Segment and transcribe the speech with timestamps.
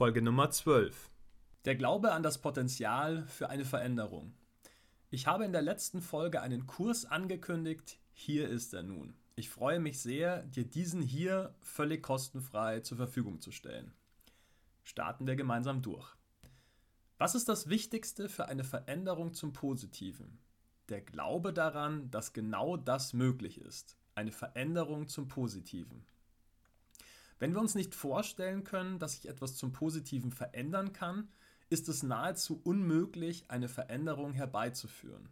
[0.00, 1.10] Folge Nummer 12.
[1.66, 4.32] Der Glaube an das Potenzial für eine Veränderung.
[5.10, 7.98] Ich habe in der letzten Folge einen Kurs angekündigt.
[8.14, 9.12] Hier ist er nun.
[9.36, 13.92] Ich freue mich sehr, dir diesen hier völlig kostenfrei zur Verfügung zu stellen.
[14.84, 16.16] Starten wir gemeinsam durch.
[17.18, 20.38] Was ist das Wichtigste für eine Veränderung zum Positiven?
[20.88, 23.98] Der Glaube daran, dass genau das möglich ist.
[24.14, 26.06] Eine Veränderung zum Positiven.
[27.40, 31.28] Wenn wir uns nicht vorstellen können, dass sich etwas zum Positiven verändern kann,
[31.70, 35.30] ist es nahezu unmöglich, eine Veränderung herbeizuführen.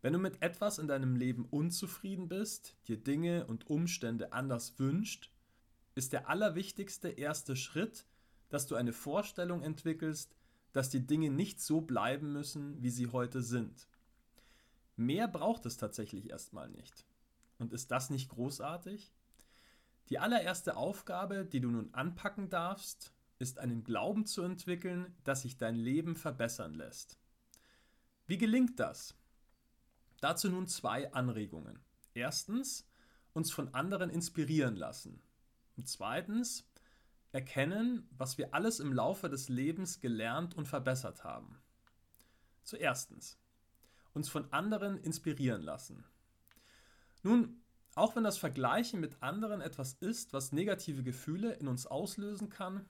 [0.00, 5.30] Wenn du mit etwas in deinem Leben unzufrieden bist, dir Dinge und Umstände anders wünscht,
[5.94, 8.06] ist der allerwichtigste erste Schritt,
[8.48, 10.34] dass du eine Vorstellung entwickelst,
[10.72, 13.88] dass die Dinge nicht so bleiben müssen, wie sie heute sind.
[14.96, 17.04] Mehr braucht es tatsächlich erstmal nicht.
[17.58, 19.12] Und ist das nicht großartig?
[20.10, 25.56] Die allererste Aufgabe, die du nun anpacken darfst, ist einen Glauben zu entwickeln, dass sich
[25.56, 27.18] dein Leben verbessern lässt.
[28.26, 29.14] Wie gelingt das?
[30.20, 31.78] Dazu nun zwei Anregungen.
[32.14, 32.88] Erstens,
[33.32, 35.20] uns von anderen inspirieren lassen.
[35.76, 36.64] Und zweitens,
[37.32, 41.58] erkennen, was wir alles im Laufe des Lebens gelernt und verbessert haben.
[42.62, 43.38] Zuerstens,
[44.12, 46.04] uns von anderen inspirieren lassen.
[47.22, 47.63] Nun,
[47.96, 52.86] auch wenn das Vergleichen mit anderen etwas ist, was negative Gefühle in uns auslösen kann,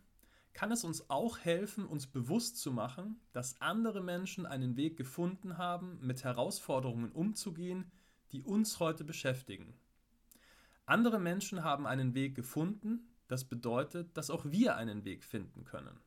[0.52, 5.58] kann es uns auch helfen, uns bewusst zu machen, dass andere Menschen einen Weg gefunden
[5.58, 7.90] haben, mit Herausforderungen umzugehen,
[8.32, 9.74] die uns heute beschäftigen.
[10.86, 15.98] Andere Menschen haben einen Weg gefunden, das bedeutet, dass auch wir einen Weg finden können.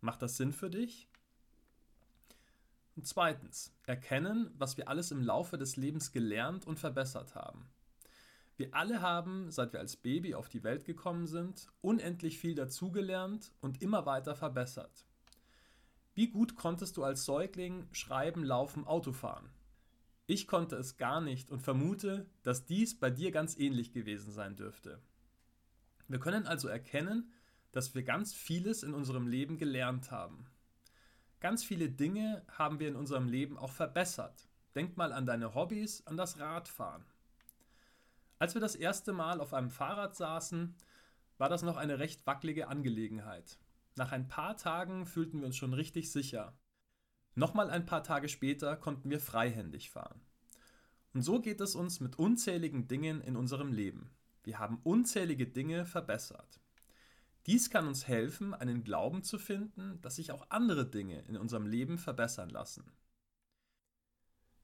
[0.00, 1.08] Macht das Sinn für dich?
[2.96, 7.66] Und zweitens, erkennen, was wir alles im Laufe des Lebens gelernt und verbessert haben.
[8.60, 13.54] Wir alle haben, seit wir als Baby auf die Welt gekommen sind, unendlich viel dazugelernt
[13.62, 15.06] und immer weiter verbessert.
[16.12, 19.48] Wie gut konntest du als Säugling schreiben, laufen, Auto fahren?
[20.26, 24.56] Ich konnte es gar nicht und vermute, dass dies bei dir ganz ähnlich gewesen sein
[24.56, 25.00] dürfte.
[26.06, 27.32] Wir können also erkennen,
[27.72, 30.44] dass wir ganz vieles in unserem Leben gelernt haben.
[31.40, 34.50] Ganz viele Dinge haben wir in unserem Leben auch verbessert.
[34.74, 37.06] Denk mal an deine Hobbys, an das Radfahren.
[38.40, 40.74] Als wir das erste Mal auf einem Fahrrad saßen,
[41.36, 43.58] war das noch eine recht wackelige Angelegenheit.
[43.96, 46.58] Nach ein paar Tagen fühlten wir uns schon richtig sicher.
[47.34, 50.22] Nochmal ein paar Tage später konnten wir freihändig fahren.
[51.12, 54.10] Und so geht es uns mit unzähligen Dingen in unserem Leben.
[54.42, 56.60] Wir haben unzählige Dinge verbessert.
[57.44, 61.66] Dies kann uns helfen, einen Glauben zu finden, dass sich auch andere Dinge in unserem
[61.66, 62.90] Leben verbessern lassen.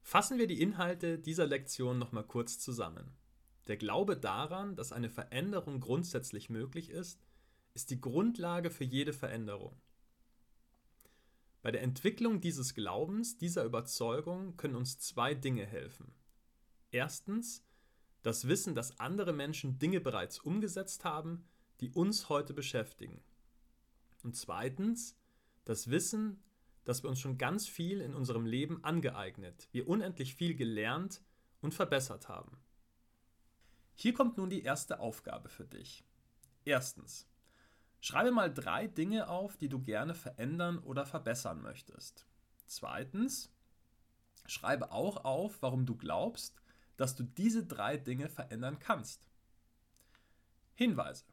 [0.00, 3.12] Fassen wir die Inhalte dieser Lektion nochmal kurz zusammen.
[3.66, 7.21] Der Glaube daran, dass eine Veränderung grundsätzlich möglich ist,
[7.75, 9.81] ist die Grundlage für jede Veränderung.
[11.62, 16.15] Bei der Entwicklung dieses Glaubens, dieser Überzeugung können uns zwei Dinge helfen.
[16.93, 17.66] Erstens,
[18.22, 21.44] das Wissen, dass andere Menschen Dinge bereits umgesetzt haben,
[21.81, 23.21] die uns heute beschäftigen.
[24.22, 25.19] Und zweitens,
[25.65, 26.43] das Wissen,
[26.84, 31.21] dass wir uns schon ganz viel in unserem Leben angeeignet, wir unendlich viel gelernt
[31.60, 32.56] und verbessert haben.
[33.99, 36.05] Hier kommt nun die erste Aufgabe für dich.
[36.67, 37.27] Erstens.
[38.01, 42.27] Schreibe mal drei Dinge auf, die du gerne verändern oder verbessern möchtest.
[42.67, 43.51] Zweitens.
[44.45, 46.61] Schreibe auch auf, warum du glaubst,
[46.99, 49.27] dass du diese drei Dinge verändern kannst.
[50.75, 51.25] Hinweise.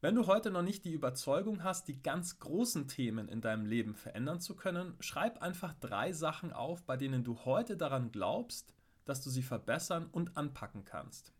[0.00, 3.96] Wenn du heute noch nicht die Überzeugung hast, die ganz großen Themen in deinem Leben
[3.96, 8.72] verändern zu können, schreib einfach drei Sachen auf, bei denen du heute daran glaubst,
[9.04, 11.32] dass du sie verbessern und anpacken kannst.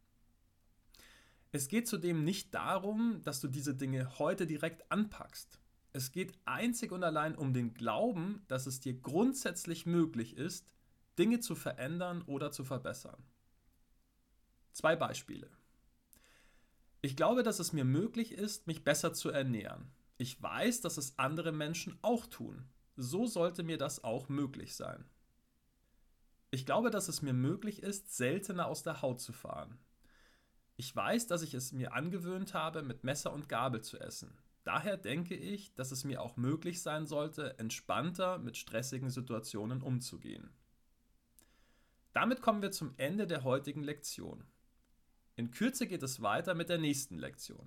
[1.51, 5.61] Es geht zudem nicht darum, dass du diese Dinge heute direkt anpackst.
[5.93, 10.73] Es geht einzig und allein um den Glauben, dass es dir grundsätzlich möglich ist,
[11.19, 13.23] Dinge zu verändern oder zu verbessern.
[14.73, 15.51] Zwei Beispiele.
[17.03, 19.91] Ich glaube, dass es mir möglich ist, mich besser zu ernähren.
[20.17, 22.65] Ich weiß, dass es andere Menschen auch tun.
[22.97, 25.05] So sollte mir das auch möglich sein.
[26.55, 29.79] Ich glaube, dass es mir möglich ist, seltener aus der Haut zu fahren.
[30.77, 34.37] Ich weiß, dass ich es mir angewöhnt habe, mit Messer und Gabel zu essen.
[34.63, 40.51] Daher denke ich, dass es mir auch möglich sein sollte, entspannter mit stressigen Situationen umzugehen.
[42.13, 44.45] Damit kommen wir zum Ende der heutigen Lektion.
[45.37, 47.67] In Kürze geht es weiter mit der nächsten Lektion.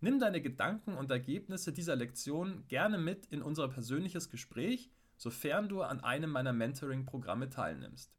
[0.00, 5.82] Nimm deine Gedanken und Ergebnisse dieser Lektion gerne mit in unser persönliches Gespräch, sofern du
[5.82, 8.16] an einem meiner Mentoring-Programme teilnimmst.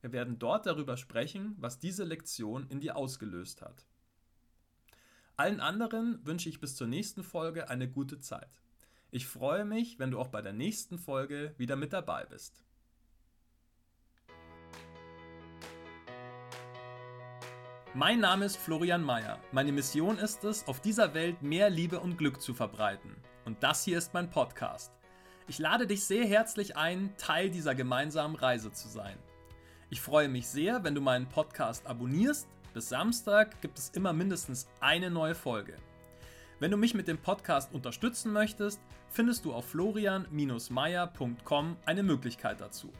[0.00, 3.86] Wir werden dort darüber sprechen, was diese Lektion in dir ausgelöst hat.
[5.36, 8.62] Allen anderen wünsche ich bis zur nächsten Folge eine gute Zeit.
[9.10, 12.64] Ich freue mich, wenn du auch bei der nächsten Folge wieder mit dabei bist.
[17.94, 19.38] Mein Name ist Florian Mayer.
[19.52, 23.16] Meine Mission ist es, auf dieser Welt mehr Liebe und Glück zu verbreiten.
[23.46, 24.95] Und das hier ist mein Podcast.
[25.48, 29.16] Ich lade dich sehr herzlich ein, Teil dieser gemeinsamen Reise zu sein.
[29.90, 32.48] Ich freue mich sehr, wenn du meinen Podcast abonnierst.
[32.74, 35.76] Bis Samstag gibt es immer mindestens eine neue Folge.
[36.58, 42.92] Wenn du mich mit dem Podcast unterstützen möchtest, findest du auf florian-meier.com eine Möglichkeit dazu.